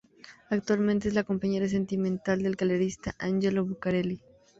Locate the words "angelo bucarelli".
3.19-4.19